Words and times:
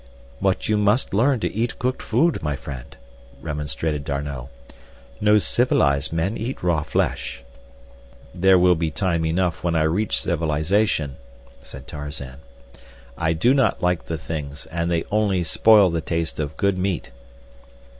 "But 0.41 0.67
you 0.67 0.77
must 0.77 1.13
learn 1.13 1.39
to 1.41 1.53
eat 1.53 1.77
cooked 1.77 2.01
food, 2.01 2.41
my 2.41 2.55
friend," 2.55 2.97
remonstrated 3.39 4.03
D'Arnot. 4.03 4.47
"No 5.19 5.37
civilized 5.37 6.11
men 6.11 6.37
eat 6.37 6.63
raw 6.63 6.81
flesh." 6.81 7.43
"There 8.33 8.57
will 8.57 8.73
be 8.73 8.89
time 8.89 9.23
enough 9.27 9.63
when 9.63 9.75
I 9.75 9.83
reach 9.83 10.19
civilization," 10.19 11.17
said 11.61 11.85
Tarzan. 11.87 12.37
"I 13.15 13.33
do 13.33 13.53
not 13.53 13.83
like 13.83 14.05
the 14.07 14.17
things 14.17 14.65
and 14.71 14.89
they 14.89 15.03
only 15.11 15.43
spoil 15.43 15.91
the 15.91 16.01
taste 16.01 16.39
of 16.39 16.57
good 16.57 16.79
meat." 16.79 17.11